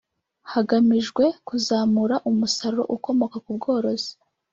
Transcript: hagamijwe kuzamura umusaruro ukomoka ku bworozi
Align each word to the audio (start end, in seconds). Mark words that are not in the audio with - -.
hagamijwe 0.53 1.23
kuzamura 1.47 2.15
umusaruro 2.29 2.83
ukomoka 2.95 3.37
ku 3.43 3.49
bworozi 3.57 4.11